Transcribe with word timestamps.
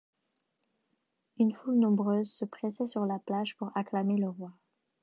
Une 1.37 1.53
foule 1.53 1.75
nombreuse 1.77 2.31
se 2.33 2.43
pressait 2.43 2.87
sur 2.87 3.05
la 3.05 3.19
plage 3.19 3.55
pour 3.57 3.69
acclamer 3.77 4.17
le 4.17 4.29
roi. 4.29 4.51